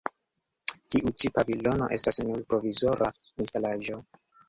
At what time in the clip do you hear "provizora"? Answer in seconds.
2.51-3.15